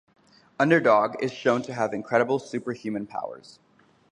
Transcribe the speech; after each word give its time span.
Underdog 0.59 1.21
is 1.23 1.31
shown 1.31 1.61
to 1.61 1.75
have 1.75 1.93
incredible 1.93 2.39
superhuman 2.39 3.05
powers. 3.05 3.59